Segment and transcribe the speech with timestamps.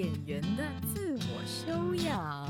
[0.00, 0.64] 演员的
[0.94, 2.48] 自我修养。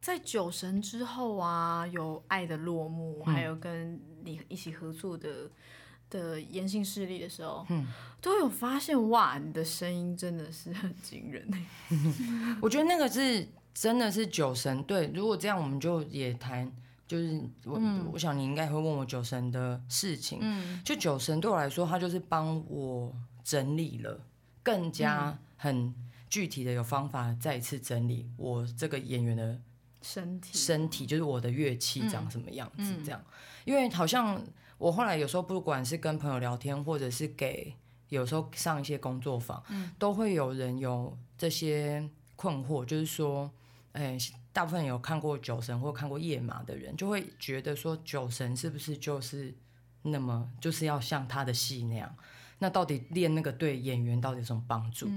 [0.00, 5.48] 在《酒神》之后啊，有《爱的落幕》，还有跟你一起合作的
[6.08, 7.86] 的言行势力的时候，嗯，
[8.20, 11.48] 都有发现哇，你的声音真的是很惊人
[12.60, 14.82] 我觉得那个是真的是酒神。
[14.82, 16.68] 对，如果这样，我们就也谈。
[17.06, 17.80] 就是我，
[18.12, 20.38] 我想你应该会问我酒神的事情。
[20.42, 24.20] 嗯，就酒神对我来说，他就是帮我整理了，
[24.70, 25.94] 更加很
[26.28, 29.60] 具体的有方法再一次整理我这个演员的
[30.00, 33.20] 身体，身体就是我的乐器长什么样子这样。
[33.64, 34.40] 因为好像
[34.78, 37.74] 我后来有时候不管是跟朋友聊天，或者是给
[38.08, 43.50] 有时候上一些工作坊，嗯，都会有人有这些困惑，就是说，
[43.92, 44.16] 哎。
[44.52, 49.54] 大部分有看过酒神或看过夜马的人，就会觉得说酒神是不是就是
[50.02, 52.12] 那么就是要像他的戏那样？
[52.60, 55.10] 那到底练那个对演员到底有什么帮助？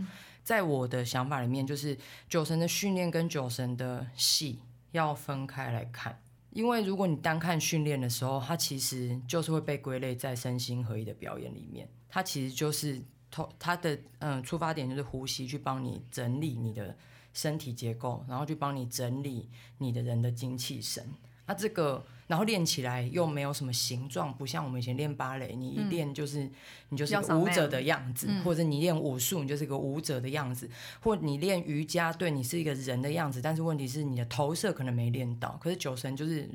[0.44, 1.96] 在我的想法里面，就是
[2.28, 4.60] 酒神的训练跟酒神的戏
[4.94, 6.20] 要分开来看，
[6.50, 16.98] 因为如果你单看训练的时候，它其实就是会被归类在身心合一的表演里面，它其实就是头它的嗯出发点就是呼吸去帮你整理你的。
[17.36, 21.04] 身体结构，然后去帮你整理你的人的精气神。
[21.48, 26.50] 那这个，然后练起来又没有什么形状，不像我们以前练芭蕾，你一练就是
[26.90, 30.68] 你就是舞者的样子，或者你练武术，你就是一个舞者的样子，
[31.00, 33.40] 或你练瑜伽，对你是一个人的样子。
[33.40, 35.56] 但是问题是，你的投射可能没练到。
[35.62, 36.50] 可是酒神就是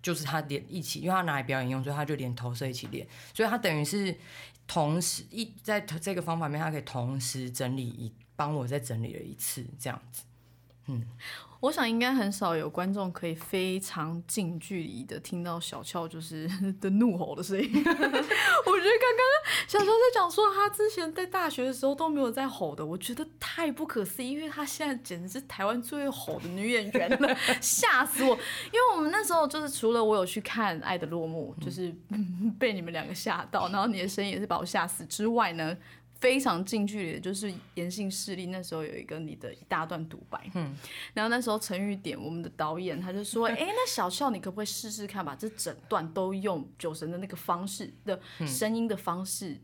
[0.00, 3.04] 就是他连一起，因为他拿来表演用，所以他就连投射一起练。
[3.34, 4.16] 所以他等于是
[4.68, 8.12] 同时一在这个方法面，他可以同时整理一。
[8.36, 10.22] 帮我再整理了一次，这样子，
[10.86, 11.06] 嗯，
[11.60, 16.48] 我想应该很少有观众可以非常近距离的听到小俏就是
[16.80, 17.68] 的怒吼的声音。
[17.70, 19.22] 我觉得刚刚
[19.68, 28.30] 小俏在讲说他之前在大学的时候都没有在吼的，我觉得太不可思议，因为他现在简直是台湾最会吼的女演员了， 吓死我！
[28.30, 31.94] 因为我们那时候就是除了我有去看《爱的落幕》，就是
[32.58, 35.76] 被你们两个吓到，然后你的声音也是把我吓死之外呢。
[36.20, 38.46] 非常近距离的，就是言性势力。
[38.46, 40.76] 那时候有一个你的一大段独白，嗯，
[41.14, 49.58] 然后那时候陈玉典，我们的导演，他就说：“哎，那小俏，你可不可以试试看，把这整段都用酒神的那个方式的声音的方式？”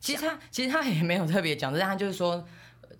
[0.00, 2.42] 其实他其实他也没有特别讲，但他就是说，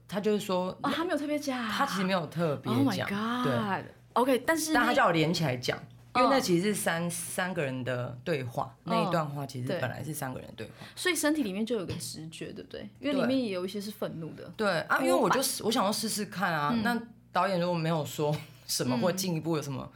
[0.06, 5.82] 他就是说，哦，他没有特别讲，他其实没有特别讲，对，OK，但是但他叫我连起来讲。
[6.16, 12.88] 因为那其实是三三个人的对话，那一段话其实本来是三个人对话，所以身体里面就有个直觉，对不对？
[12.98, 14.53] 因为里面也有一些是愤怒的。
[14.56, 16.75] 对啊，因为我就我想要试试看啊。
[16.82, 17.00] 那
[17.31, 19.88] 导演如果没有说什么或进一步有什么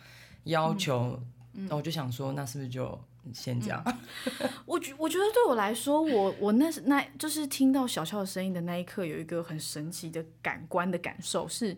[0.45, 1.21] 要求，
[1.53, 2.97] 那我就想说，那是不是就
[3.33, 3.83] 先这样？
[4.67, 11.77] 我觉我觉得对我来说，我我那那就是听到小俏的声音的那一刻，有一个很神奇的感官的感受，是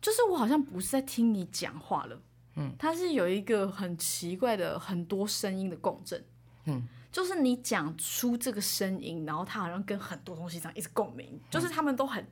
[0.00, 2.18] 就是我好像不是在听你讲话了。
[2.60, 6.20] 嗯，它是有一个很奇怪的很多声音的共振，
[6.64, 6.82] 嗯，
[7.12, 12.26] 就是你讲出这个声音，然后它好像跟很多东西这样一直共鸣，就是他们都很，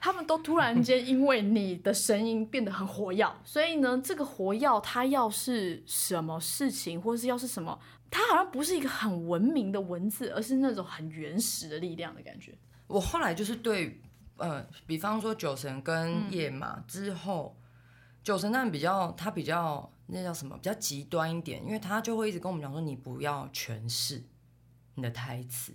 [0.00, 7.78] 他们都突然间因为你的声音变得很活跃，所以呢，这个活跃它要是什么事情，或者是要是什么，
[8.10, 12.52] 它好像不是一个很文明的文字，而是那种很原始的力量的感觉。
[12.88, 14.00] 我后来就是对，
[14.36, 17.56] 呃，比方说酒神跟夜马之后。
[18.24, 20.56] 九神那比较，他比较那叫什么？
[20.56, 24.24] 比较极端一点，因为他就会一直跟我们讲说，你不要诠释
[24.94, 25.74] 你的台词，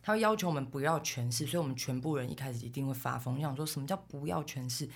[0.00, 4.88] 他会要求我们不要诠释，所以我们全部人一开始一定会发疯，想说什么叫不要诠释？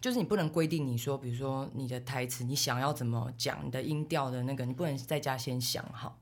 [0.00, 6.18] 就是你不能规定你说，比如说你的台词，你想要怎么讲，你的音调的那个，你不能在家先想好，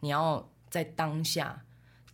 [0.00, 1.62] 你要在当下。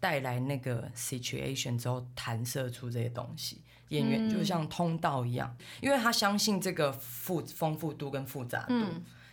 [0.00, 3.62] 带来那个 situation 之后，弹射出这些东西，
[3.92, 8.74] 演员就像通道一样，因为他相信这个复丰富度跟复杂度。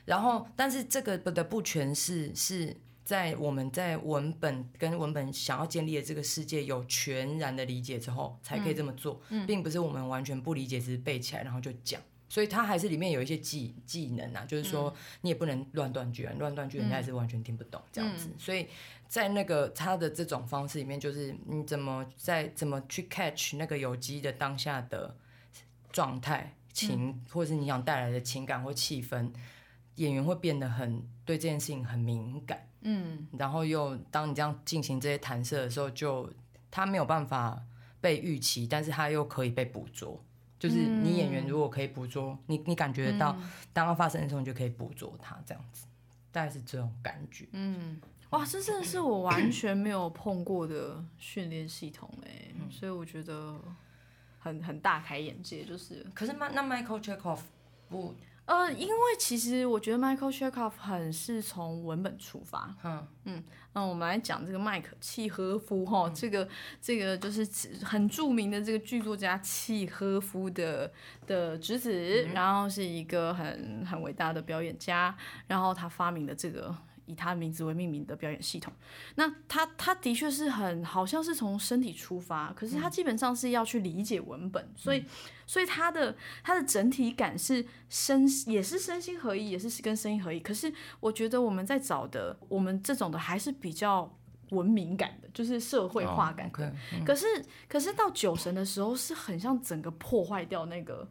[0.06, 12.02] 然后，但是这个的不全是是在我们在文本跟文本想要建立的这个世界有全然的理解之后，才可以这么做，并不是我们完全不理解，只是背起来然后就讲。
[12.30, 18.30] 所以它还是里面有一些技技能啊，就是说你也不能乱断句，乱断句人家也是完全听不懂这样子。
[18.38, 18.68] 所以
[19.08, 25.18] 在那个他的这种方式里面，就是你怎么在怎么去 catch 那个有机的当下的
[25.92, 29.32] 状态情，或者是你想带来的情感或气氛，
[29.96, 32.68] 演员会变得很对这件事情很敏感。
[32.82, 36.32] 嗯，然后又当你这样进行这些弹射的时候，就
[36.70, 37.62] 他没有办法
[38.00, 40.24] 被预期，但是他又可以被捕捉。
[40.60, 43.36] 就是你演员如果可以捕捉你，你感觉到
[43.72, 45.88] 当它发生的时候，你就可以捕捉它，这样子，
[46.32, 47.48] 大概是这种感觉。
[47.54, 48.00] 嗯，
[48.32, 53.60] 哇，这真的是我完全没有碰过的训练系统哎，所以我觉得
[54.38, 57.40] 很很大开眼界，就是可是那那 Michael Chekhov
[57.88, 58.14] 不，
[58.50, 63.44] 呃，因为其实我觉得 Michael Chekhov 很是从文本出发，嗯嗯，
[63.74, 66.50] 那我们来讲这个麦克契诃夫哈，这个
[66.82, 67.48] 这个就是
[67.86, 70.92] 很著名的这个剧作家契诃夫的
[71.28, 75.16] 的侄子，然后是一个很很伟大的表演家，
[75.46, 76.76] 然后他发明的这个。
[77.10, 78.72] 以他的名字为命名的表演系统，
[79.16, 85.04] 那他他的确是很好像是从身体出发，可是他基本上是要去理解文本，所以
[85.48, 90.40] 所以他的他的整体感是身也是身心合一，也是跟声音合一。
[90.40, 94.16] 可是我觉得我们在找的我们这种的还是比较
[94.52, 96.74] 文明感的，就是社会化感的。
[97.04, 97.26] 可是
[97.68, 101.10] 可是到酒神的时候，是很像整个破坏掉那个。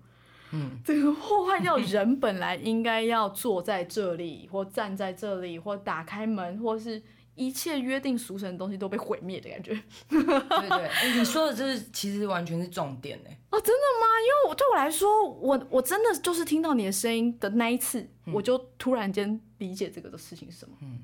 [0.53, 7.03] 嗯，这个破坏掉人本来应该要坐在这里， 或站在这里，或打开门，或是
[7.35, 9.81] 一切约定俗成的东西都被毁灭的感觉。
[10.09, 13.39] 对对，你说的这是其实完全是重点哎。
[13.51, 14.07] 哦，真的吗？
[14.21, 20.75] 因为我对我来说，我我真的就是听到你的声音的那一次，我就突然间理解这个的事情是什么。
[20.83, 20.99] 嗯，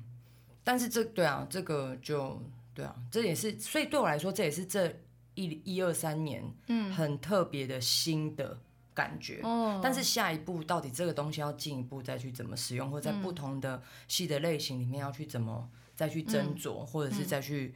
[0.63, 2.41] 但是这对啊，这个就
[2.73, 4.93] 对啊，这也是，所以对我来说，这也是这
[5.35, 8.57] 一一二三年，嗯，很特别的新的。
[8.95, 9.41] 感觉，
[9.83, 17.75] 但是下一步到底这个东西要进一步再去怎么使用，或者在不同的戏的类型里面要去怎么再去斟酌，或者是再去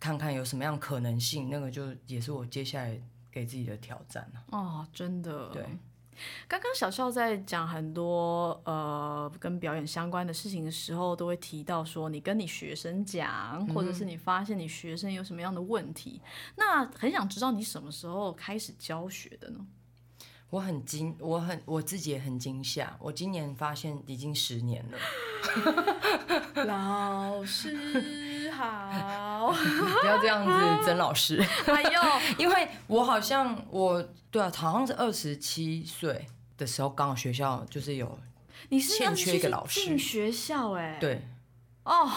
[0.00, 3.00] 看看有什么样可能性，那个就也是我接下来
[3.30, 4.42] 给自己的挑战了。
[4.50, 5.48] 哦，真的。
[5.50, 5.64] 对，
[6.48, 16.20] 刚刚小笑在讲很多呃跟表演相关的事情的时候，都会提到说你跟你学生讲，或者是你发现你学生有什么样的问题，
[16.56, 19.64] 那很想知道你什么时候开始教学的呢？
[20.50, 22.96] 我很惊，我很我自己也很惊吓。
[22.98, 26.64] 我今年发现已经十年了。
[26.64, 29.52] 老师好，
[30.00, 31.38] 不要这样子，曾老师。
[31.66, 32.00] 哎呦，
[32.38, 38.18] 因为我好像我对啊，好像是二十七岁的时候，刚好学校就是有
[38.70, 40.96] 你是欠缺一个老师进学校哎。
[40.98, 41.22] 对。
[41.84, 42.10] 哦。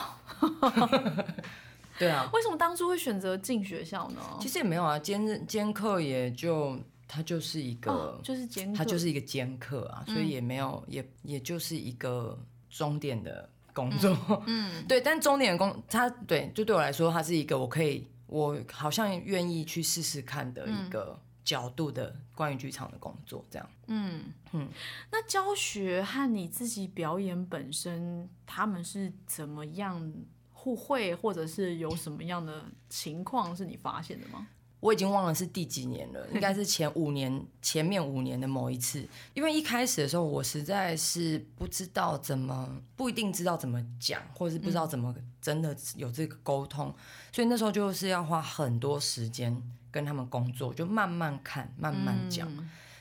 [2.00, 2.30] 对啊。
[2.32, 4.22] 为什么当初会选择进学校呢？
[4.40, 6.80] 其实也没有啊，兼兼课也就。
[7.14, 14.16] 他就是一个，就是兼，他就是一个兼客啊，所以也没有，也也就是一个终点的工作，
[14.48, 15.02] 嗯， 对。
[15.02, 23.70] 但终点的工，他对，就对我来说，他是一个我可以，我好像愿意去试试看的一个角度的关于剧场的工作，这样。
[23.88, 24.24] 嗯
[24.54, 24.70] 嗯。
[25.12, 30.14] 那教学和你自己表演本身，他们是怎么样
[30.54, 34.48] 互惠，或者是有什么样的情况是你发现的吗？
[34.82, 39.08] 我已经忘了是第几年了， 应该是前五年前面五年的某一次。
[39.34, 46.94] 因为一开始的时候，我实在是不知道怎么，不一定知道怎么讲，或者是不知道怎么真的有这个沟通，
[47.32, 49.56] 所以那时候就是要花很多时间
[49.90, 52.52] 跟他们工作，就慢慢看，慢慢讲。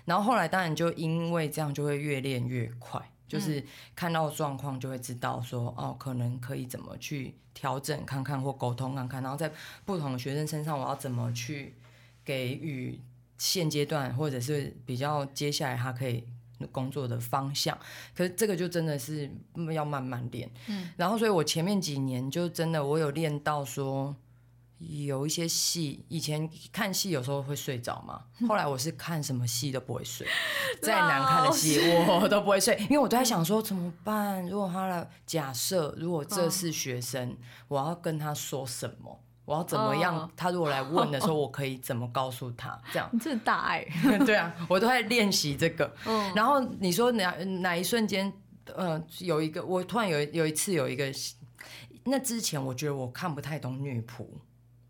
[0.04, 3.00] 然后后来当然就因为这样，就会越练越快。
[3.30, 9.52] 就是看到状况就会知道说哦，可能可以怎么去调整看看或沟通看看，然后在
[9.84, 11.76] 不同的学生身上我要怎么去
[12.24, 13.00] 给予
[13.38, 16.24] 现阶段或者是比较接下来他可以
[16.72, 17.78] 工作的方向。
[18.16, 19.30] 可是这个就真的是
[19.72, 24.16] 要慢慢练，嗯，然后所以我前面几年就真的我有练到说。
[24.80, 28.22] 有一些戏，以前看戏有时候会睡着嘛。
[28.48, 30.26] 后来我是看什么戏都不会睡，
[30.82, 34.46] 再难看的戏我都不会睡，因为我都在想说怎么办？
[34.48, 37.36] 如果他来，假设如果这是学生，
[37.68, 39.22] 我要跟他说什么？
[39.44, 40.30] 我要怎么样？
[40.36, 42.80] 他如果来问的时候， 我可以怎么告诉他？
[42.92, 43.84] 这样，你这大爱。
[44.24, 45.92] 对啊，我都在练习这个。
[46.34, 48.32] 然后你说哪哪一瞬间？
[48.76, 51.12] 呃，有一个，我突然有有一次有一个，
[52.04, 54.24] 那之前我觉得我看不太懂女仆。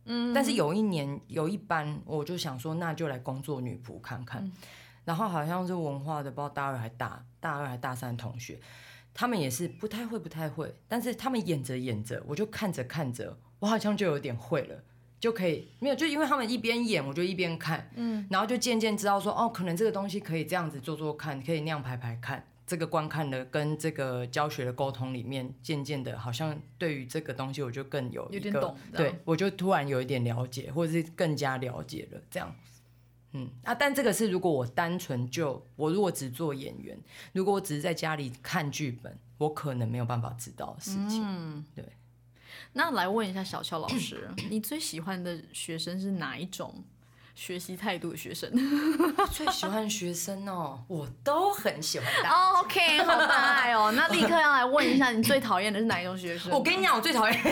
[0.05, 4.51] 嗯，但是有一年有一班，我就想说，那就来工作女仆看看。
[5.05, 8.61] 然后好像是文化的，不知道大二还大大二还大三同学，
[9.15, 10.73] 他们也是不太会，不太会。
[10.87, 14.77] 但是他们演着演着，我就看着看着，我好像就有点会了，
[15.19, 22.45] 就可以没有，就因为他们一边演，我就一边看，嗯，然后就渐渐知道说，哦，可能这个东西可以这样子做做看，可以那样排排看。
[22.71, 32.55] 这个观看的跟这个教学的沟通里面，渐渐的，好像对于这个东西，我就更有有点懂，对我就突然有一点了解，或者是更加了解了这样。
[33.33, 36.97] 嗯啊，但这个是如果我单纯就我如果只做演员，
[37.33, 41.25] 如果我只是在家里看剧本，我可能没有办法知道的事情。
[41.27, 41.85] 嗯，对。
[42.75, 46.85] 那来问一下小乔老师，你最喜欢的学生是哪一种？
[47.35, 48.51] 学习态度的学生，
[49.33, 52.07] 最喜欢学生哦，我都很喜欢。
[52.61, 53.93] OK，好可爱哦。
[53.97, 56.53] 那立刻要来问一下，你最讨厌的是哪一种学生？
[56.53, 57.41] 我跟你讲，我最讨厌。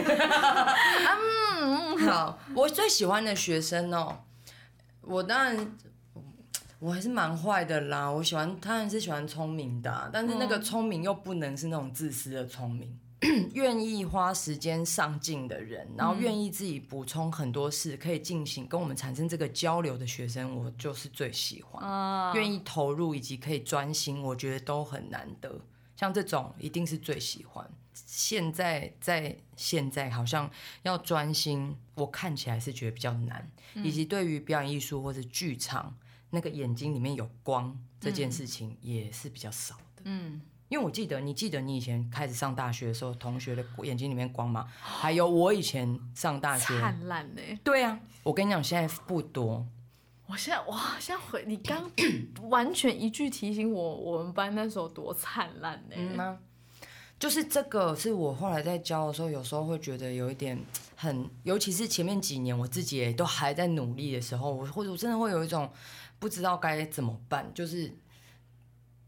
[1.60, 4.24] 嗯，好，我最喜欢的学生哦，
[5.00, 5.72] 我当然
[6.78, 8.10] 我还是蛮坏的啦。
[8.10, 12.98] 我喜欢，当然是喜欢聪明的啊、但是那个聪明又不能是那种自私的聪明。
[13.54, 21.82] 愿意花时间上进的人，然后愿意自己补充很多事，可以进行跟我们产生这个交流的学生，我就是最喜欢。
[21.82, 25.60] 啊，愿意投入以及可以专心，我觉得都很难得。
[25.96, 27.68] 像这种一定是最喜欢。
[27.92, 30.48] 现在在现在好像
[30.82, 35.96] 要专心，我看起来是觉得比较难，以及对于表演艺术或者剧场
[36.30, 40.02] 那个眼睛里面有光这件事情也是比较少的。
[40.04, 44.66] 嗯，因为我记得，你记得你以前开始上大学的时候，同学的眼睛里面光吗？
[44.80, 47.42] 还有我以前上大学，灿烂呢。
[47.64, 49.66] 对啊，我跟你讲，现在不多。
[50.26, 51.90] 我现在哇，现在回你刚
[52.50, 56.38] 完全一句提醒我，我们班那时候多灿烂呢。
[57.18, 60.56] 就是这个是我后来在教的时候，有时候会觉得有一点
[60.94, 65.68] 很，尤其是前面几年我自己也都还在努力的时候，我或者我真的会有一种
[66.20, 67.92] 不知道该怎么办，就是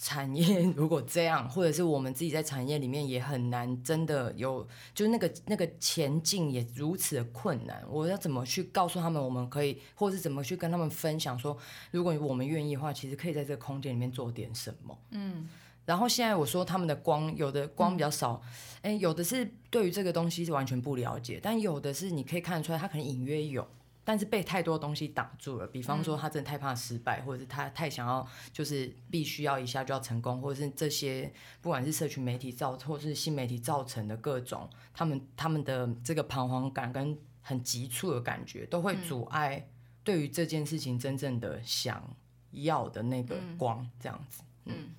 [0.02, 11.56] 产业 如果这样，或者是我们自己在产业里面也很难真的有，就是那个那个前进也如此的困难，我要怎么去告诉他们，我们可以，或者是怎么去跟他们分享说，
[11.90, 14.98] 如果我们愿意的话，其实可以在这个空间里面做点什么。
[15.10, 15.46] 嗯，
[15.84, 18.40] 然后现在我说他们的光，有的光比较少，
[18.80, 23.66] 哎、有的是对于这个东西是完全不了解，但有的是你可以看得出来，他可能隐约有，
[24.04, 25.66] 但是被太多东西挡住了。
[25.66, 39.68] 比方说他真的太怕失败，或者是他太想要就是必须要一下就要成功，或者是这些不管是社群媒体造或是新媒体造成的各种他们他们的这个彷徨感跟很急促的感觉，都会阻碍
[40.02, 42.16] 对于这件事情真正的想
[42.50, 44.42] 要的那个光，这样子。
[44.64, 44.94] 嗯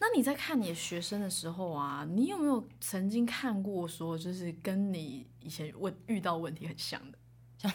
[0.00, 7.18] 那你在看你的学生的时候啊，你有没有曾经看过说，就是跟你以前问遇到问题很像的？
[7.58, 7.72] 像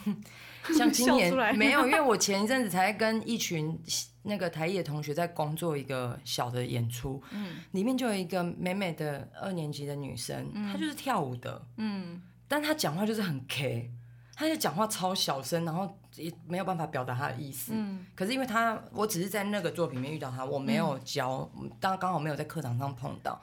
[0.74, 3.78] 像今年没有，因为我前一阵子才跟一群
[4.24, 13.92] 那个台艺的同学在工作一个小的演出，嗯，里面就有一个美美的二年级的女生，她就是跳舞的，嗯，但她讲话就是很 K，
[14.34, 23.38] 她就讲话超小声，然后也没有办法表达她的意思，嗯，可是因为她，我只是在那个作品里面遇到她，我没有教，当刚好没有在课堂上碰到，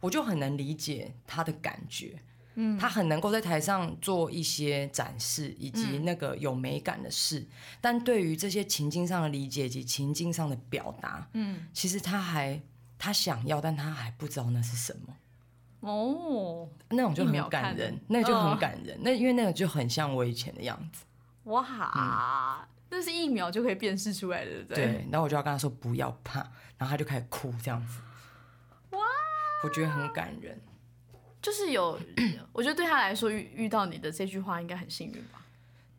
[0.00, 2.18] 我就很能理解她的感觉。
[2.58, 7.46] 嗯，他很能够在台上做一些展示，以及那个有美感的事，
[7.80, 12.60] 但对于这些情境上的理解以及情境上的表达，嗯，其实他还
[12.98, 15.14] 他想要，但他还不知道那是什么。
[15.80, 18.98] 哦，那种就很感人，那个就哦很感人。
[19.02, 21.04] 那因为那个就很像我以前的样子。
[21.44, 24.86] 哇，那是一秒就可以辨识出来的，对不对？
[24.86, 26.40] 对，然后我就要跟他说不要怕，
[26.78, 28.00] 然后他就开始哭这样子。
[28.90, 29.00] 哇，
[29.62, 30.58] 我觉得很感人。
[31.46, 31.96] 就是有，
[32.52, 35.40] 我觉得对他来说遇遇到你的这句话应该很幸运吧。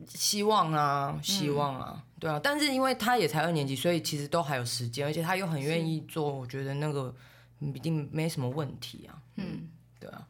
[0.06, 2.38] 希望啊，希望啊，对啊。
[2.44, 7.14] 但是因为他也才二年级，所以其实都还有时间，而且他又很愿意做，我觉得那个
[7.60, 9.16] 一定没什么问题啊。
[9.36, 9.66] 嗯，
[9.98, 10.28] 对啊。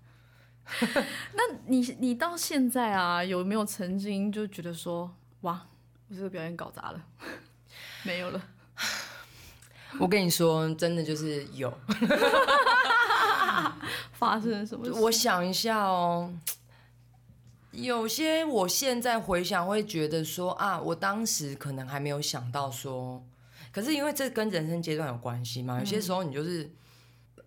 [1.35, 5.67] 那你你到现在啊，有没有曾经就觉得说，哇，
[6.09, 7.05] 我这个表演搞砸了，
[8.07, 8.41] 没有了？
[9.99, 11.77] 我跟你说，真的就是有。
[14.19, 14.93] 发生了什么事？
[14.93, 16.33] 我想一下哦，
[17.73, 23.25] 有些我现在回想会觉得说啊，我当时可能还没有想到说，
[23.73, 26.71] 可是因为这跟人生阶段有关系嘛，有些时候你就是。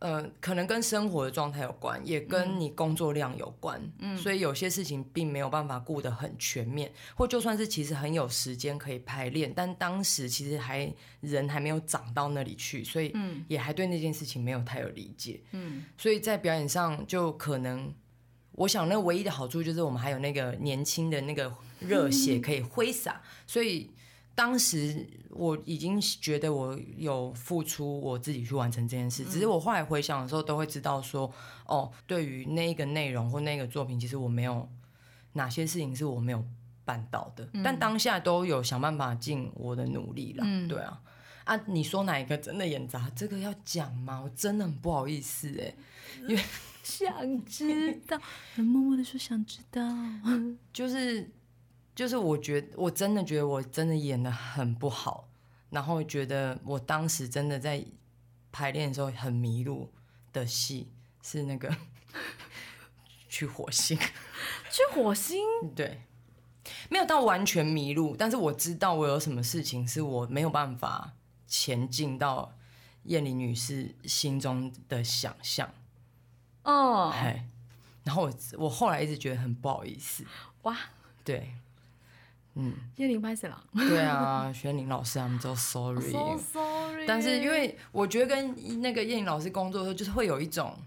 [0.01, 13.13] 呃，可能跟生活的状态有关，也跟你工作量有关，嗯，所以有些事情并没有办法顾得很全面，或就算是其实很有时间可以排练，但当时其实还人还没有长到那里去，所以
[13.47, 17.93] 也还对那件事情没有太有理解，嗯，所以在表演上就可能，
[18.53, 23.91] 我想那唯一的好处就是我们还有那个年轻的那个热血 可以挥洒，所以
[24.41, 31.31] 当时我已经觉得我有付出我自己去完成这件事，只是我后来回想的时候都会知道说，
[31.67, 34.67] 哦，对于那一个内容或那个作品，其实我没有
[35.33, 36.43] 哪些事情是我没有
[36.83, 40.99] 办到的，但当下都有想办法尽我的努力了，对啊。
[41.43, 43.07] 啊，你说哪一个真的演砸？
[43.11, 44.21] 这个要讲吗？
[44.23, 45.71] 我真的很不好意思哎、
[46.27, 46.43] 因为
[46.81, 48.19] 想知道，
[48.55, 49.81] 默默的说想知道。
[50.73, 51.29] 就是
[51.95, 55.27] 就是，我觉得我真的觉得我真的演的很不好，
[55.69, 57.85] 然后觉得我当时真的在
[58.51, 59.91] 排练的时候很迷路
[60.33, 61.75] 的戏是那个
[63.29, 63.97] 去火星，
[64.71, 65.37] 去火星，
[65.75, 66.01] 对，
[66.89, 71.13] 没有到完全迷路，但是我知道我有什么事情是我没有办法
[71.47, 72.53] 前进到
[73.03, 75.73] 燕玲女士心中的想象，
[76.63, 77.47] 哦，哎，
[78.03, 80.25] 然后我我后来一直觉得很不好意思，
[80.63, 80.77] 哇，
[81.23, 81.53] 对，
[82.55, 83.63] 嗯，叶玲拍谁了？
[83.73, 87.05] 对啊，学林老师他们就 sorry，so sorry。
[87.07, 90.77] 但是因为我觉得跟那个叶玲老师工作的时候，就是会有一种，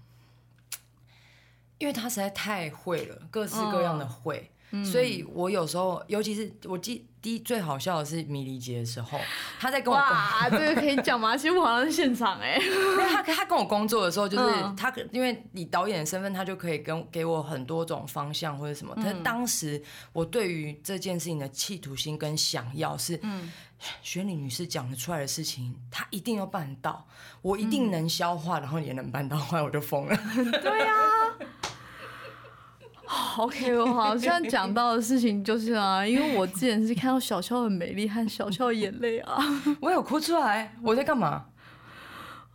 [1.79, 4.51] 因为他实在太会了，各式各样的会。
[4.85, 9.19] 所以我有时候，尤其是我记第一最好笑的是迷离姐的时候，
[9.59, 11.35] 她在跟我哇，这个可以讲吗？
[11.39, 18.93] 其实我好像是现场哎、因为他他跟我工作的时候，就是嗯他因为以导演的身份，他就可以跟给我很多种方向或者什么。
[18.97, 23.51] 但是当时我对于这件事情的企图心跟想要是，嗯，
[24.03, 27.07] 玄女女士讲得出来的事情，她一定要办到，
[27.41, 30.17] 我一定能消化，然后也能办到，后来我就疯了。
[30.61, 30.93] 对呀、
[33.37, 39.37] OK，我好像讲到的事情就是啊，因为我之前是看到小乔的美丽和小乔的眼泪啊，
[39.81, 41.47] 我有哭出来，我在干嘛？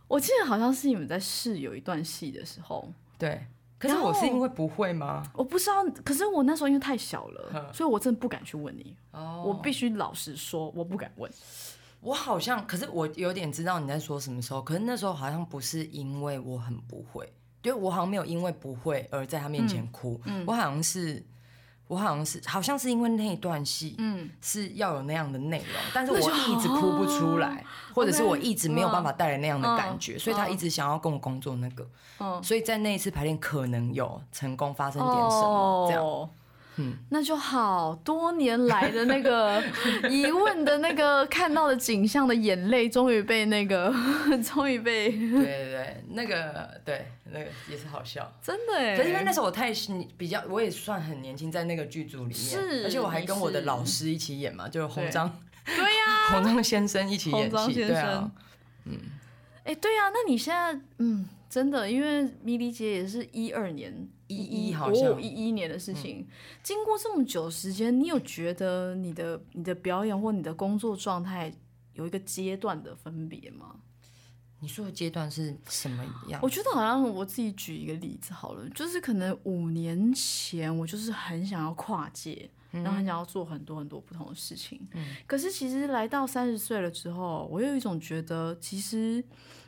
[0.08, 3.46] 我记得好像是你们在试有一段戏的时候，对，
[3.78, 5.22] 可是我是因为不会吗？
[5.34, 11.30] 我不知道，可是我那时候因为太小了，所以我真的不敢去问你，哦我必须老实说，我不敢问。
[12.00, 17.30] 我好像，可是我有点知道你在说什么时候，可是那时候好像不是因为我很不会，
[17.62, 21.24] 就我好像没有因为不会而在他面前哭，我好像是。
[21.90, 31.84] 我好像是，好像是因为那一段戏，嗯，是要有那样的内容，但是我一直哭不出来，或者是我一直没有办法带来那样的感觉，所以他一直想要跟我工作那个，
[32.20, 32.40] 嗯。
[32.44, 36.30] 所以在那一次排练可能有成功发生点什么，这样，
[36.76, 37.94] 哦那就好。
[38.04, 39.62] 多年来的那个
[40.08, 43.92] 疑问的那个看到的景象的眼泪，终于被那个，
[44.42, 48.32] 终于被对对对，那个对那个也是好笑。
[48.42, 48.96] 真的哎。
[48.96, 49.72] 可是因为那时候我太
[50.16, 55.30] 比较，我也算很年轻，在那个剧组里面，是而且我还跟我的老师一起演嘛，就是洪章
[55.66, 58.30] 对呀、 洪章先生一起演戏，对啊
[58.86, 58.98] 嗯，
[59.64, 63.92] 哎、对呀、那你现在嗯，真的，因为迷离姐也是一二年，
[64.28, 66.24] 一一好像嗯一一年的事情，
[66.62, 71.52] 经过这么久时间，你有觉得你的你的表演或你的工作状态
[71.94, 73.74] 有一个阶段的分别吗？
[74.60, 76.48] 你说的阶段是什么样我？
[76.48, 84.80] 觉得好像我自己举一个例子好了，就是可能五年前我就是很想要跨界，然后很想要做很多很多不同的事情。
[85.26, 89.24] 可是其实来到三十岁了之后，我有一种觉得，其实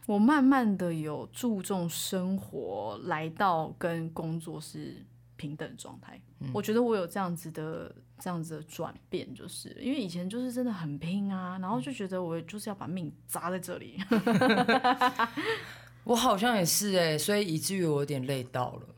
[0.07, 5.05] 我慢慢的有注重生活，来到跟工作是
[5.37, 6.21] 平等状态。
[6.53, 14.01] 我觉得我有这样子的这样子的转变，就是因为以前就是真的很拼啊，然后就觉得我就是要把命砸在这里。
[16.05, 18.89] 我好像也是哎、所以以至于我有点累到了。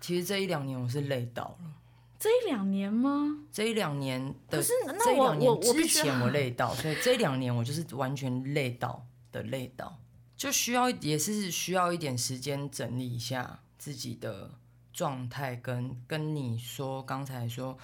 [0.00, 1.72] 其实这一两年我是累到了，
[2.16, 3.38] 这一两年吗？
[3.50, 9.98] 这一两年的可是那我我两年我之前我累到，所以这一两年我就是完全累到的累到，
[10.44, 14.50] 就需要也是需要一点时间整理一下自己的
[14.92, 17.78] 状态，跟跟你说刚才说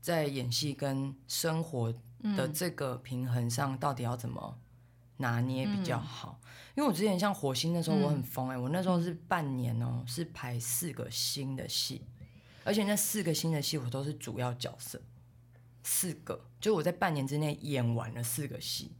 [0.00, 1.94] 在演戏跟生活
[2.36, 4.58] 的这个平衡上，到底要怎么
[5.18, 6.40] 拿捏比较好？
[6.74, 12.02] 因为我之前像火星那时候我很疯哎、我那时候是半年哦、是排四个新的戏，
[12.64, 15.00] 而且那四个新的戏我都是主要角色，
[15.84, 18.90] 四个，就我在半年之内演完了四个戏，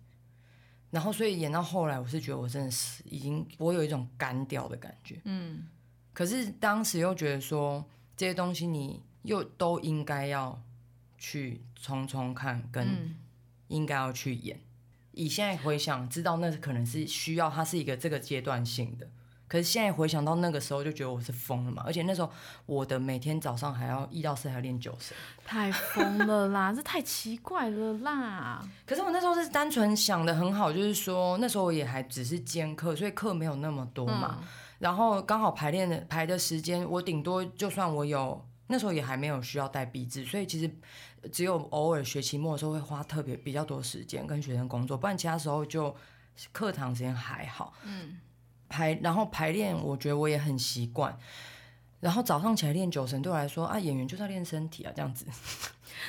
[0.96, 5.68] 然后所以演到后来，我是觉得我真的是已经我有一种干掉的感觉，嗯，
[6.14, 7.84] 可是当时又觉得说
[8.16, 10.58] 这些东西你又都应该要
[11.18, 13.14] 去冲冲看，跟
[13.68, 14.58] 应该要去演。
[15.12, 19.06] 以现在回想，知道那可能是需要，它是一个这个阶段性的。
[19.48, 21.82] 可是现在回想到那个时候，就觉得我是疯了嘛！
[21.86, 22.30] 而且那时候
[22.66, 25.16] 我的每天早上还要一到四还要练九声。
[25.44, 28.66] 太疯了啦， 这太奇怪了啦。
[28.84, 34.42] 可是我那时候是单纯想的很好，就是说那时候我也还只是兼课，所以课没有那么多嘛。
[34.78, 40.68] 然后刚好排练的排的时间，我顶多就算我有那时候也还没有需要带壁纸，所以其实
[41.32, 45.94] 只有偶尔学期末的时候会花特别比较多时间跟学生工作，不然其他时候就
[46.52, 47.72] 课堂时间还好。
[47.84, 48.18] 嗯，
[48.68, 51.18] 排然后排练，我觉得我也很习惯。
[52.00, 55.24] 然后早上起来练酒神，对我来说啊，演员就是要练身体啊，这样子。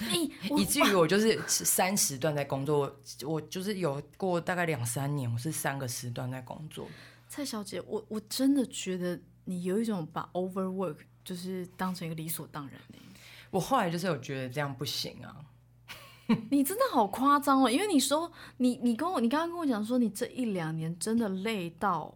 [0.02, 0.15] 哎、
[0.58, 2.80] 以至于我就是三时段在工作，
[3.24, 6.88] 我我就是有过大概两三年，我是三个时段在工作。
[7.30, 13.00] 蔡小姐，我我真的觉得你有一种把 overwork 就是当成一个理所当然的
[13.50, 15.36] 我后来就是有觉得这样不行啊，
[16.52, 17.72] 你真的好夸张哦！
[17.72, 22.13] 因为你说你你跟我你刚刚跟我讲说你这一两年真的累到，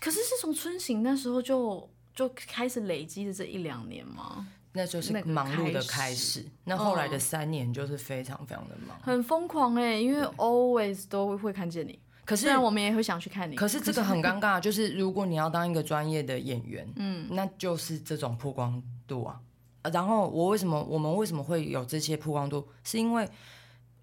[0.00, 4.46] 可是是从春行那时候就就开始累积的这一两年吗？
[4.72, 6.46] 那就是忙碌的开开始始。
[6.64, 8.96] 那后来的三年就是非常非常的忙。
[9.00, 19.40] 很疯狂哎，因为 always 都会看见你，可是我们也会想去看你，可是这个很尴尬，就是如果你要当一个专业的演员，嗯，那就是这种曝光度啊。
[19.82, 23.28] 呃然后我为什么我们为什么会有这些曝光度，是因为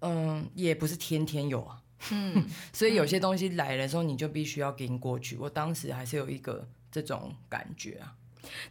[0.00, 1.78] 嗯，也不是天天有啊，
[2.10, 5.36] 嗯，所以有些东西来的时候，你就必须要跟过去。
[5.36, 8.14] 我当时还是有一个这种感觉啊。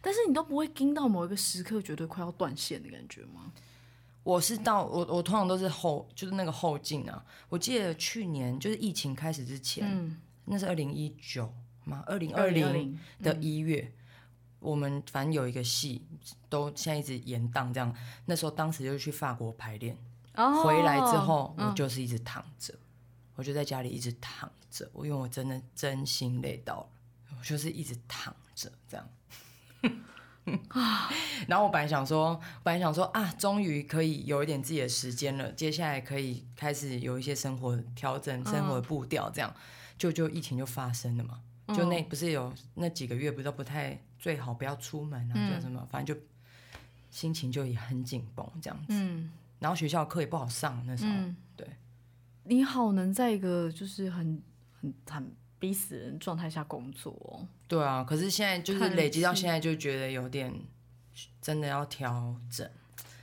[0.00, 3.52] 但是你都不会盯到某一个时刻，觉得快要断线的感觉吗？
[4.22, 7.24] 我是到我我通常都是后就是那个后劲啊。
[7.48, 11.52] 我记得去年就是疫情开始之前，嗯，那是二零一九
[11.84, 12.02] 吗？
[12.06, 13.92] 二零二零的一月，
[14.58, 16.02] 我们反正有一个戏
[16.48, 17.94] 都现在一直延档这样。
[18.24, 19.96] 那时候当时就去法国排练，
[20.34, 22.74] 哦回来之后嗯我就是一直躺着，
[23.36, 26.88] 我就在家里一直躺着，我因为我真的真心累到了，
[27.38, 29.08] 我就是一直躺着这样。
[31.48, 39.54] 然后我本来想说，本来想说啊，终于可以有一点自己的时间了，接下来可以开始有一些生活调整、生活步调，这样
[39.98, 41.40] 就就疫情就发生了嘛。
[41.74, 46.22] 就那不是有那几个月，不是都不太最好不要出门啊，什么，反正就
[47.10, 48.86] 心情就也很紧绷这样子。
[48.90, 51.66] 嗯然后学校课也不好上，那时候、嗯，对，
[52.48, 54.42] 你好能在一个就是很
[54.80, 57.46] 很很逼死人状态下工作哦。
[57.66, 58.04] 对啊。
[58.04, 60.52] 可是现在就是累积到现在，就觉得有点
[61.40, 62.68] 真的要调整。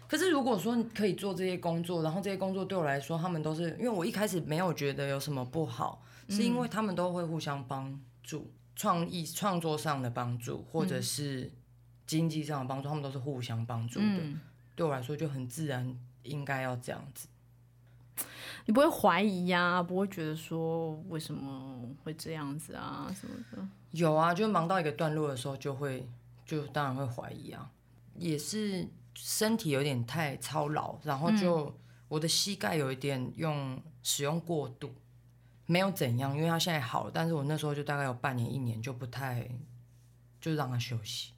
[0.08, 11.52] 可是如果说你可以做这些工作，然后这些工作对我来说，他们都是因为我一开始没有觉得有什么不好，是因为他们都会互相帮助，创意创作上的帮助，或者是
[12.06, 14.06] 经济上的帮助，他们都是互相帮助的。
[14.06, 14.40] 嗯，
[14.76, 17.28] 对我来说就很自然，应该要这样子。
[18.66, 23.68] 你不会怀疑呀、不会觉得说为什么会这样子啊什么的。
[23.92, 26.08] 有啊，就忙到一个段落的时候，就会
[26.46, 27.70] 就当然会怀疑啊，
[28.16, 34.94] 也是身体有点太操劳，然后就、我的膝盖有一点用使用过度，
[35.66, 39.48] 没有怎样，因为它现在好了，但是我那时候就大概有半年一年就不太
[40.42, 41.34] 就让它休息。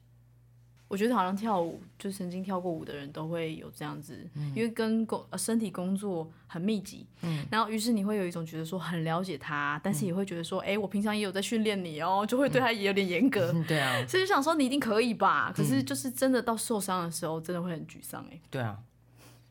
[0.88, 4.16] 我觉得好像跳舞，就曾经跳过舞的人都会有这样子，
[4.54, 18.78] 因为跟工呃身体工作很密集，嗯，然后于是你会有一种觉得说很了解他，但是也会觉得说，哎、我平常也有在训练你哦，就会对他也有点严格，嗯，对啊，所以就想说你一定可以吧，可是就是真的到受伤的时候，真的会很沮丧哎，对啊，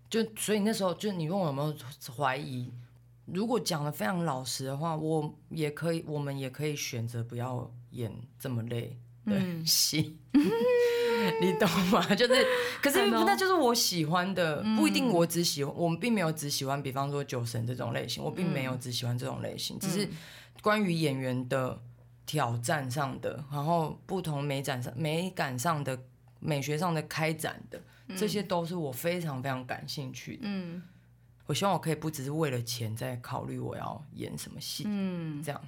[0.09, 1.75] 就所以那时候就你问我有没有
[2.15, 2.71] 怀疑，
[3.25, 10.15] 如果讲的非常老实的话，我也可以，我们也可以选择不要演这么累的戏。
[11.41, 12.03] 你懂吗？
[12.15, 12.45] 就是，
[12.81, 20.07] 可是那就是我喜欢的，不一定我只喜欢，我们并没有只喜欢，比方说酒神这种类型，我并没有只喜欢这种类型，只是
[20.61, 21.81] 关于演员的
[22.25, 25.99] 挑战上的，然后不同美展上美感上的、
[26.39, 27.81] 美学上的开展的，
[28.15, 30.43] 这些都是我非常非常感兴趣的。
[30.43, 30.81] 嗯。
[31.47, 35.61] 我希望我可以不只是为了钱在考虑我要演什么戏，嗯，这样，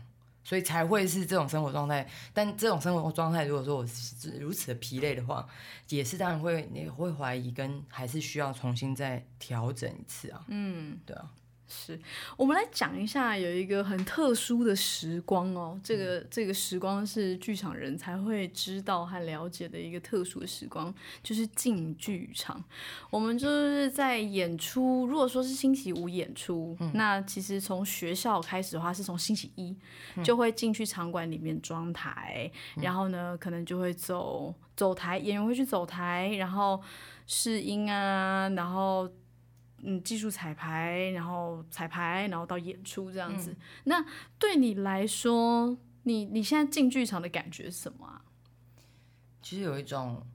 [0.48, 2.08] 所以才会是这种生活状态。
[2.34, 5.46] 但这种生活状态，如果说我是如此的疲累的话，
[5.90, 10.46] 也是当然会你会怀疑，跟还是需要重新再调整一次啊。
[10.48, 11.30] 嗯，对啊，
[11.67, 11.99] 是
[12.38, 22.63] 我们来讲一下有一个很特殊的时光哦，这个这个时光是剧场人才会知道和了解的一个特殊的时光，就是进剧场。
[23.10, 29.75] 我们就是在演出，如果说是星期五演出，那其实从学校开始的话，是从星期一
[30.23, 32.49] 就会进去场馆里面装台，
[32.82, 36.82] 然后呢，可能就会走走台，演员会去走台，然后
[37.25, 39.10] 试音啊，然后
[39.84, 43.56] 嗯，技术彩排，然后彩排，然后到演出这样子。
[43.84, 44.04] 那
[44.40, 48.22] 对你来说，你你现在进剧场的感觉是什么啊？
[49.42, 50.26] 其实有一种，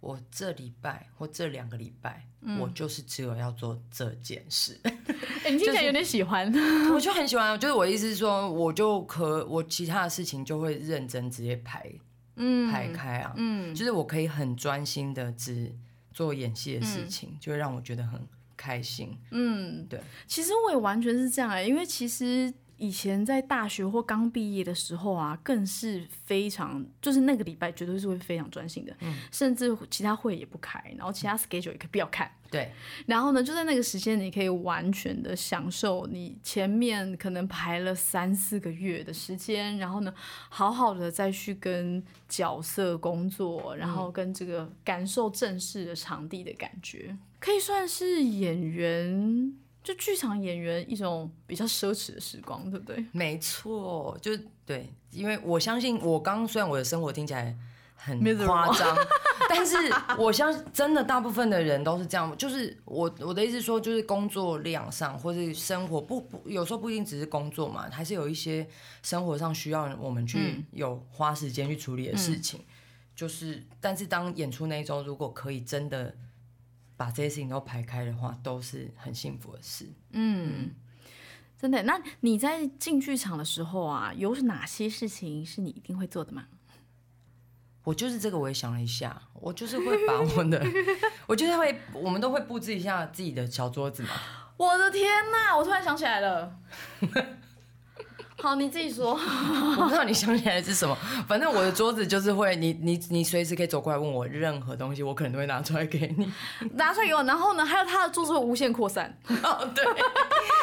[0.00, 2.26] 我这礼拜或这两个礼拜，
[2.60, 4.78] 我就是只有要做这件事。
[4.84, 6.52] 哎、你听起来有点喜欢。
[6.92, 11.90] 我就很喜欢，就是我意思是说，我就可我其他的事情就会认真直接排
[12.36, 15.72] 嗯排开啊，嗯就是我可以很专心的只
[16.14, 18.18] 做演戏的事情，就会让我觉得很
[18.56, 19.18] 开心。
[19.32, 20.00] 嗯，对。
[20.26, 28.96] 其实我也完全是这样哎、因为其实以前在大学或刚毕业的时候啊，更是非常，就是那个礼拜绝对是会非常专心的，
[29.30, 32.30] 甚至其他会也不开，然后其他 schedule 也可以不要看。
[32.50, 32.70] 对，
[33.06, 40.14] 然后呢，就在那个时间，你可以完全的享受你前面可能排了三四个月的时间，然后呢，
[40.50, 49.52] 好好的再去跟角色工作，然后跟这个感受正式的场地的感觉，可以算是演员，
[49.84, 53.04] 就剧场演员一种比较奢侈的时光，对不对？
[53.12, 54.32] 没错，就
[54.64, 57.54] 对，因为我相信我刚虽然我的生活听起来
[57.94, 58.96] 很夸张，
[59.46, 59.76] 但是
[60.18, 62.34] 我相信真的大部分的人都是这样。
[62.38, 68.66] 就是我我的意思说，就是工作量上或是生活不不，有时候不一定只是工作嘛，还是有一些
[69.02, 72.64] 生活上需要我们去有花时间去处理的事情。
[73.14, 76.12] 就是，但是当演出那一周，如果可以真的
[76.96, 79.88] 把这些事情都排开的话，都是很幸福的事。
[80.10, 80.70] 嗯，
[81.58, 81.82] 真的。
[81.84, 86.46] 那你在进剧场的时候啊，有哪些事情是你一定会做的吗？
[87.84, 90.64] 我就是这个，我也想了一下，我就是会把我的，
[91.28, 94.08] 我就是会，我们都会布置一下自己的小桌子嘛。
[94.56, 96.60] 我的天呐，我突然想起来了。
[98.42, 99.12] 好，你自己说。
[99.78, 106.30] 我不知道你想起来的是什么，反正我的桌子就是会，你你你随时可以走过来问我任何东西，我可能都会拿出来给你。
[106.74, 109.16] 拿出来给我，然后呢，还有他的桌子会无限扩散。
[109.42, 109.84] 哦，对，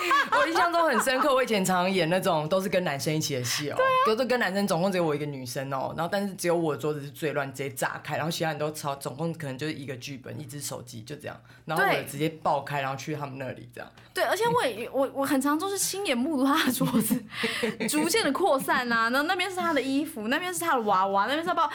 [0.32, 1.34] 我印象中很深刻。
[1.34, 5.94] 我以前常常演那种都是跟男生一起的戏哦，都是跟男生，总共只有我一个女生哦。
[5.96, 13.90] 然后但是只有我的桌子是最乱，直接炸开，然后其他人都超，总共可能就是一个剧本，一只手机就这样，然后我直接爆开，然后去他们那里这样。
[14.14, 17.24] 对，而且我也我我很常就是亲眼目睹他的桌子
[17.88, 21.72] 逐渐的扩散啊，然后那边是他的衣服，那边是他的娃娃，那边是他包啊。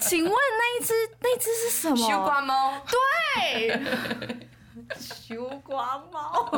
[0.00, 1.96] 请问那一只那一只是什么？
[1.96, 2.80] 西瓜猫，
[3.36, 3.80] 对，
[4.98, 6.50] 小瓜猫。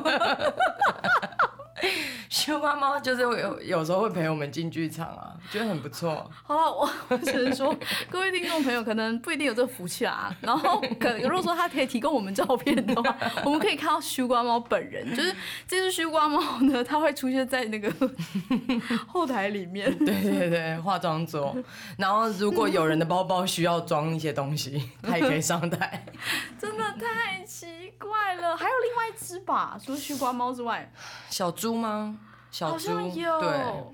[2.28, 6.28] 西瓜猫就是会有有时候会陪我们进剧场啊，觉得很不错。
[6.42, 7.74] 好了，我 我只能说，
[8.10, 10.34] 各位听众朋友可能不一定有这个福气啊。
[10.40, 15.14] 然后，可如果说他可以提供我们照片的话，我们可以看到西瓜猫本人。
[15.14, 15.34] 就是
[15.66, 17.92] 这只西瓜猫呢，它会出现在那个
[19.06, 19.96] 后台里面。
[19.98, 21.56] 对对对，化妆桌。
[21.98, 26.04] 然后如果有人的包包需要装一些东西，他也可以上台。
[26.58, 27.66] 真的太奇
[27.98, 28.56] 怪了。
[28.56, 30.90] 还有另外一只吧，除了西瓜猫之外，
[31.30, 32.18] 小猪吗？
[32.50, 33.48] 小好猪对，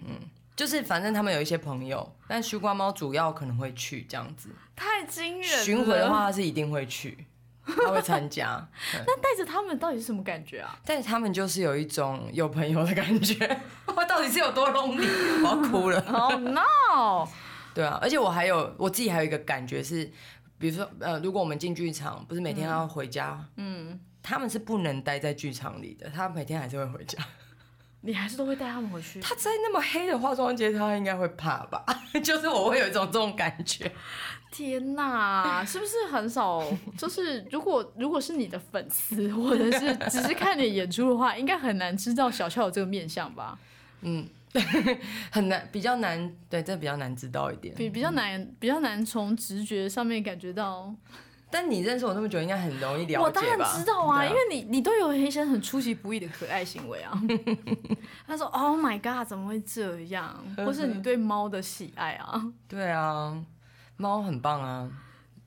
[0.06, 0.20] 嗯，
[0.54, 4.50] 就是反正他们有一些朋友，但西瓜猫主要可能会去这样子。
[4.76, 5.64] 太惊人了。
[5.64, 7.26] 巡回的话，他是一定会去，
[7.64, 8.64] 他会参加。
[9.06, 10.78] 那带着他们到底是什么感觉啊？
[10.84, 13.60] 但是他们就是有一种有朋友的感觉。
[13.86, 15.08] 我到底是有多 lonely？
[15.42, 16.00] 我要哭了。
[16.08, 17.28] Oh no！
[17.74, 20.10] 对啊，而且我还有我自己还有一个感觉是，
[20.58, 27.18] 比如说呃，如果我们进剧场，不是每天要回家，嗯，他们是不能待在剧场里的，他每天还是会回家。
[28.02, 29.20] 你还是都会带他们回去？
[29.20, 31.84] 他在那么黑的化妆间，他应该会怕吧？
[32.22, 33.90] 就是我会有一种这种感觉。
[34.50, 36.62] 天呐，是不是很少？
[36.98, 43.58] 就是如果如果是你的粉丝，或者是只是看你演出的话，应该很难知道小俏有这个面相吧？
[44.02, 44.28] 嗯，
[45.30, 47.74] 很难，比较难，对，这比较难知道一点。
[47.76, 50.94] 比比较难，比较难从直觉上面感觉到。
[51.52, 53.22] 但你认识我那么久，应该很容易了解吧？
[53.22, 57.12] 我当然知道啊，对因为你你都有一些很出其不意的可爱行为啊。
[58.26, 62.42] 他说：“Oh my god，怎么会这样？” 或是你对猫的喜爱啊？
[62.66, 63.36] 对啊，
[63.98, 64.90] 猫很棒啊。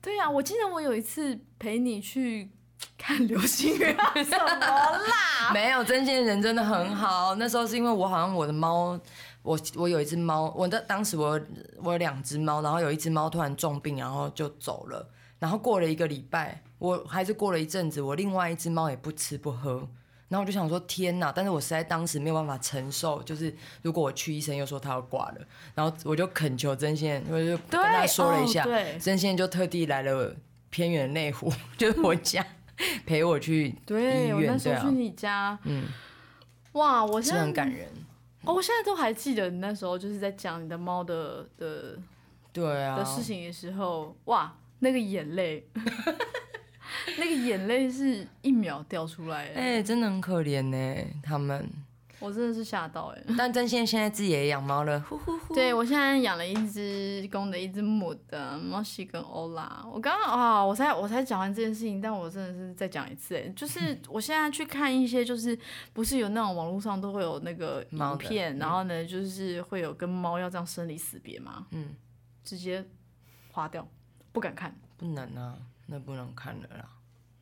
[0.00, 2.48] 对啊，我记得我有一次陪你去
[2.96, 5.50] 看流星雨啊，什么啦？
[5.52, 7.34] 没有，真心人真的很好。
[7.34, 8.96] 那时候是因为我好像我的猫，
[9.42, 11.44] 我我有一只猫，我的当时我有
[11.82, 15.08] 我有两只猫，然后有一只猫突然重病，然后就走了。
[15.38, 19.88] 然后过了一个礼拜，我还是过了一阵子，我另外一只猫也不吃不喝。
[20.28, 21.30] 然后我就想说天哪！
[21.30, 25.38] 但是我实在当时没有办法承受，就是如果我去医生又说他要挂了，
[25.72, 30.34] 然后我就恳求曾宪，我就跟他说了一下，哦对真仙就特地来了
[30.68, 32.44] 偏远的内湖， 就是我家
[33.06, 35.84] 陪我去医对，我那时候去，你家，嗯，
[36.72, 37.88] 哇，我是现在很感人。
[38.42, 41.96] 哦，我现在都还记得你那时候就是在讲你的猫的的
[42.52, 45.66] 对啊，的事情的时候，哇，那个眼泪，
[47.18, 51.68] 那个眼泪是一秒掉出来的，哎、真的很可怜呢，他们。
[52.18, 53.22] 我真的是吓到哎。
[53.36, 55.54] 但真仙现在自己也养猫了，呼呼呼。
[55.54, 59.84] 对，我现在养了一只公的，一只母的，猫西跟欧拉。
[59.92, 65.56] 我刚刚啊，我才我才讲完这件事情，但我真的是再讲一次，哎，就是 我现在去看一些，就是
[65.92, 71.94] 不是有那种网络上都会有那个影片，然后呢，就是会有跟猫要这样生离死别嘛，嗯，
[72.42, 72.82] 直接
[73.52, 73.86] 划掉，
[74.36, 74.70] 不敢看。
[74.98, 75.54] 不能啊，
[75.86, 76.84] 那不能看了啦。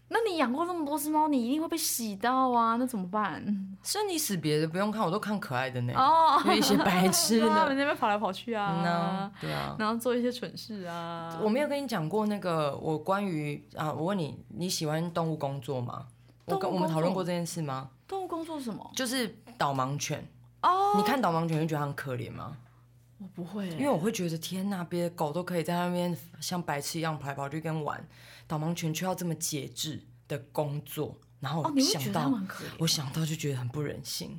[0.06, 3.42] 那你养过那么多只猫，你一定会被洗到啊，那怎么办？
[3.82, 5.92] 生离死别的不用看，我都看可爱的呢。
[5.96, 9.74] 哦，有一些白痴他们， 那边跑来跑去 嗯啊呐，，对啊。
[9.76, 11.36] 然后做一些蠢事啊。
[11.42, 16.06] 我没有跟你讲过那个我关于啊，我问你，你喜欢动物工作吗？
[16.44, 17.90] 我跟我们讨论过这件事吗？
[18.06, 18.88] 动物工作是什么？
[18.94, 20.24] 就是导盲犬，
[20.62, 22.56] 哦，你看导盲犬会觉得它很可怜吗？
[23.24, 28.06] 我不会欸，因为我会觉得天呐，别的狗都可以在那边像白痴一样跑来跑去跟玩，
[28.46, 32.30] 导盲犬却要这么节制的工作，然后哦，我想到。
[32.78, 34.38] 我想到就觉得很不忍心。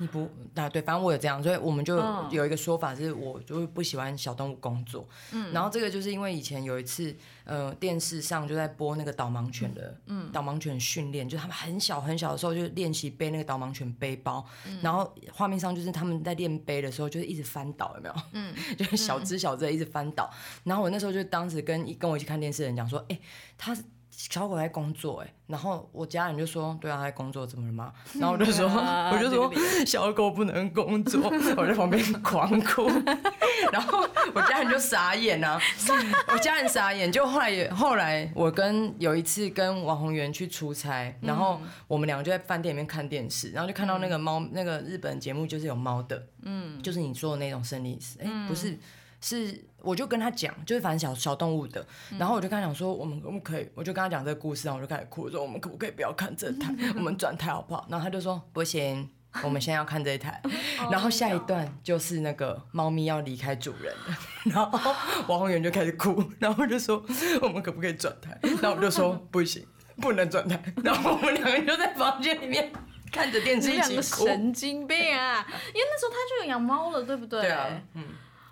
[0.00, 0.68] 你不啊？
[0.68, 5.06] 对，反正我有这样，所以我们就嗯有一个说法是，我就是不喜欢小动物工作。
[5.32, 14.44] 嗯，然后这个就是因为以前有一次，呃，电视上就在播那个导盲犬的，嗯，导盲犬训练，就他们很小很小的时候就练习背那个导盲犬背包，
[14.82, 18.14] 然后画面上就是他们在练背的时候就是一直翻倒，有没有？
[18.32, 20.30] 嗯， 就是小只小只的一直翻倒。
[20.64, 23.20] 然后我那时候就当时跟一跟我一起看电视的人讲说，哎、
[23.58, 23.84] 他是
[24.28, 27.92] 小狗在工作哎、然后我家人就说，对啊，他在工作，怎么了嘛？
[28.18, 29.50] 然后我就说，啊 我就说
[29.86, 31.22] 小狗不能工作，
[31.56, 32.86] 我在旁边狂哭，
[33.72, 35.58] 然后我家人就傻眼啊，
[36.32, 48.78] 我家人傻眼，就后来也后来我跟有一次跟王宏源去出差，然后我们两个就在饭店里面看电视，然后就看到那个猫，那个日本节目就是有猫的，嗯，就是你说的那种生理死，哎、不是。
[49.22, 51.84] 是，我就跟他讲，就是反正小小动物的，
[52.18, 53.68] 然后我就跟他讲说，我们可不可以？
[53.74, 57.86] 我就跟他讲这个故事，然后我就开始哭，我说我们可不可以不要看这台， 我们转台好不好？
[57.90, 59.08] 然后他就说不行，
[59.42, 60.40] 我们现在要看这一台。
[60.90, 64.94] 然后下一段就是那个猫咪要离开主人了， 然后
[65.28, 67.02] 王宏源就开始哭，然后我就说
[67.42, 68.38] 我们可不可以转台？
[68.60, 69.64] 然后我就说不行，
[70.00, 70.60] 不能转台。
[70.82, 72.72] 然后我们两个人就在房间里面
[73.12, 74.26] 看着电视一起哭。
[74.26, 75.44] 神经病啊！
[75.48, 77.42] 因为那时候他就有养猫了，对不对？
[77.42, 78.04] 对啊，嗯，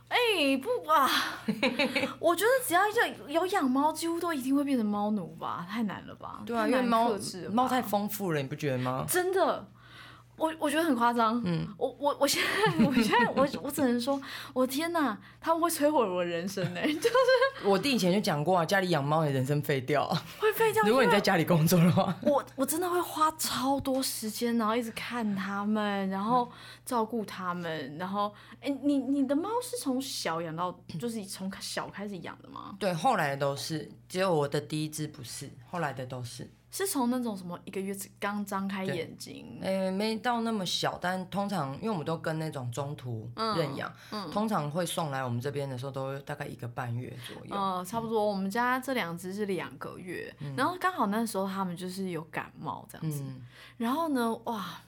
[0.08, 1.08] 哎、不啊！
[2.18, 5.66] 我觉得只要有有养猫，几乎都一定会变成猫奴吧？
[5.70, 6.42] 太难了吧？
[6.46, 7.10] 对啊，因为猫
[7.52, 9.04] 猫太丰富了，你不觉得吗？
[9.08, 9.68] 真的，
[10.38, 11.40] 我我觉得很夸张。
[11.44, 14.20] 嗯，我我我现在我现在我我只能说，
[14.54, 20.24] 我天哪，他们会摧毁我人生呢、 就是我弟以前就讲过啊，家里养猫，你人生废掉啊。
[20.38, 20.82] 会废掉。
[20.86, 26.50] 如果你在家里工作的话，我我真的会花超多时间，然后一直看他们，然后
[26.84, 32.76] 照顾他们，然后哎、你你的猫是从小养到，就是从小开始养的吗？
[32.78, 36.48] 对，后来的都是，只有我的第一只不是，后来的都是。
[36.70, 43.90] 是从那种什么一个月刚张开眼睛，诶、没到那么小，但通常因为我们都跟那种中途认养，
[44.30, 47.56] 通常会送来我们这边的时候，都大概一个半月左右。
[47.56, 48.24] 呃，差不多。
[48.24, 53.40] 我们家这两只是两个月，然后刚好那时候他们就是有感冒这样子，嗯，
[53.78, 54.82] 然后呢，哇，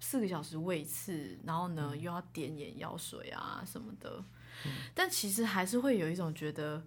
[0.00, 4.22] 四个小时喂一次，然后呢、又要点眼药水啊什么的，
[4.92, 6.82] 但其实还是会有一种觉得，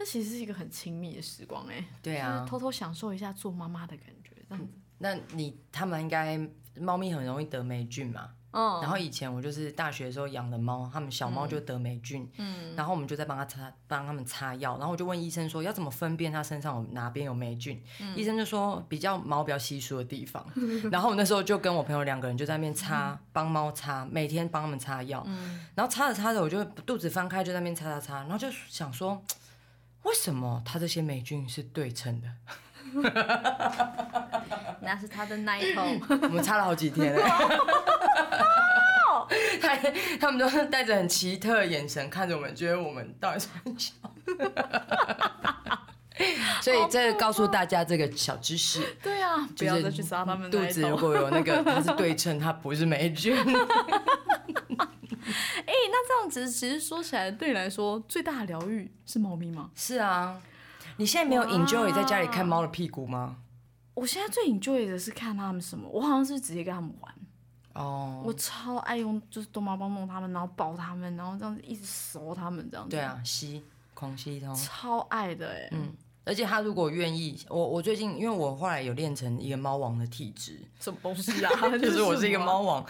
[0.00, 2.46] 那其实是一个很亲密的时光哎、就是对啊。
[2.48, 4.72] 偷偷享受一下做妈妈的感觉，这样子。
[4.96, 6.40] 那你他们应该
[6.78, 8.30] 猫咪很容易得霉菌嘛？
[8.52, 17.80] 嗯，然后以前我就是大学的时候养的猫，他们小猫就得霉菌，嗯，然后我们就在帮它擦，帮他们擦药，然后我就问医生说要怎么分辨它身上有哪边有霉菌，
[18.16, 20.44] 医生就说比较毛比较稀疏的地方，
[20.90, 25.22] 然后我那时候就跟我朋友两个人就在那边擦，帮猫擦，每天帮他们擦药，
[25.76, 29.22] 然后擦着擦着我就肚子翻开就在那边擦擦擦，然后就想说
[30.02, 32.28] 为什么他这些霉菌是对称的？
[34.82, 35.82] 那是他的那一头。
[36.22, 37.22] 我们擦了好几天了。
[39.60, 39.76] 他
[40.20, 43.92] 他们都是带着很奇特的眼神看着我们，觉得我们到底是很小。
[46.60, 50.96] 所以这告诉大家这个小知识，对啊，不要再去杀他们肚子如。
[50.96, 53.34] 果有那个它是对称，它不是霉菌。
[55.66, 59.70] 哎、那这样子其实说起来，对你来说最大的疗愈是猫咪吗？
[59.74, 60.40] 是啊，
[60.96, 63.36] 你现在没有 enjoy 在家里看猫的屁股吗？
[63.94, 67.14] 我现在最 enjoy 的是看他们什么，我好像是直接跟他们玩，
[67.74, 73.62] 哦，我超爱用就是逗猫棒弄他们，然后抱他们，然后这样子一直熟他们这样子，对，啊，吸
[73.92, 74.54] 狂吸一通。
[74.54, 75.92] 超爱的哎、嗯，
[76.30, 81.50] 而且他如果愿意，我我最近因为我后来有练成一个猫王的体质，什么东西啊？
[81.76, 82.86] 就是我是一个猫王，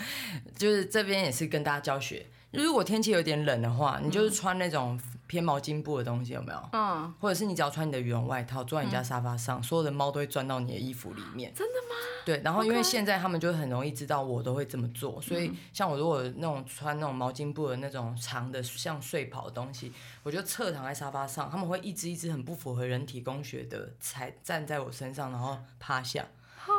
[0.58, 6.68] 就是这边也是跟大家教学，如果天气有点冷的话，你就是穿那种偏毛巾布的东西，有没有？
[6.72, 11.54] 嗯，或者是你只要穿你的羽绒外套，坐在你家沙发上，所有的猫都会钻到你的衣服里面。
[11.54, 11.94] 真的吗？
[12.26, 19.92] 对，然后因为现在他们就很容易知道我都会这么做，所以像我如果那种穿那种毛巾布的那种长的像睡袍的东西，
[20.24, 26.26] 我就侧躺在沙发上，他们会一只一只很不符合人体工学的才站在我身上，然后趴下。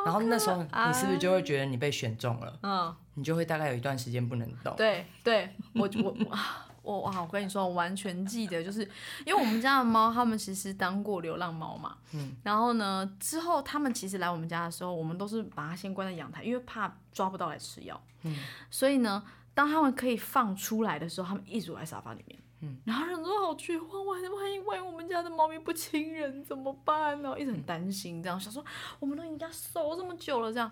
[0.06, 2.60] 然后那时候你是不是就会觉得你被选中了？
[2.64, 4.76] 嗯，你就会大概有一段时间不能动。
[4.76, 6.38] 对对，我我我
[6.82, 7.22] 我哇！
[7.22, 8.82] 我跟你说，我完全记得，就是
[9.26, 11.98] 因为我们家的猫，它们其实当过流浪猫嘛。
[12.14, 12.36] 嗯。
[12.44, 18.02] 然后呢，之后它们其实来我们家的时候，我们都是把它先关在阳台，因为怕抓不到来吃药。
[18.24, 18.36] 嗯。
[18.70, 19.24] 所以呢，
[19.54, 22.40] 当它们可以放出来的时候，它们一直躲在沙发里面。
[22.62, 22.78] 嗯。
[22.86, 27.40] 然后人都好绝望，万万一万一我们家的猫咪不亲人怎么办呢？
[27.40, 28.64] 一直很担心，这样想说
[29.00, 30.72] 我们都已经跟它熟这么久了，这样。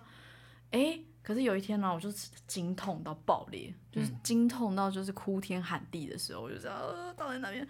[0.70, 2.10] 哎，可是有一天呢，我就
[2.46, 7.60] 惊痛到爆裂，就是惊痛到就是哭天喊地的时候，我就这样呃倒在那边，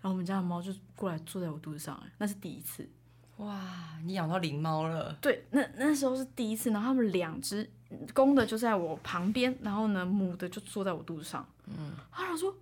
[0.00, 2.88] 然后我们家的猫就过来坐在我肚子上，哎，那是第一次。
[3.36, 3.60] 哇，
[4.02, 5.12] 你养到灵猫了？
[5.20, 7.70] 对，那那时候是第一次，然后他们两只
[8.14, 11.46] 公的就在我旁边，然后呢母的就坐在我肚子上。
[11.66, 12.56] 嗯，他想说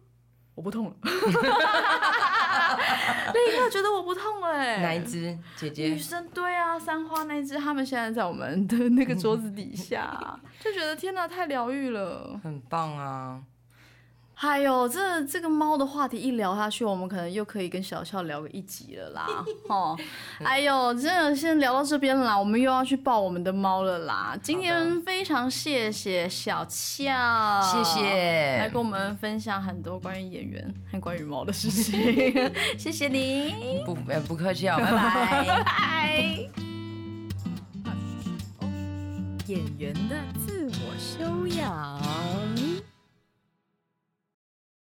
[0.56, 0.96] 我不痛了，
[3.32, 5.98] 立刻觉得我不痛了哎、哪一只姐姐女？
[5.98, 12.38] 生对啊，三花那只，他们现在在我们的那个桌子底下， 就觉得天哪，太疗愈了。
[12.42, 13.40] 很棒啊！
[14.36, 19.26] 还有这这个猫的话题一聊下去，我们可能又可以跟小俏聊个一集了啦。
[19.68, 19.96] 哦，
[20.42, 24.36] 哎呦，真的先聊到这边了啦，我们又要去抱我们的猫了啦。
[24.42, 28.00] 今天非常谢谢小俏，谢谢
[28.58, 31.94] 来谢跟我们分享很多关于演员和关于猫的事情。
[32.76, 35.62] 谢谢你，不呃不客气啊， 拜拜。
[35.64, 36.48] 拜。
[39.46, 40.16] 演员的
[40.46, 42.63] 自我修养。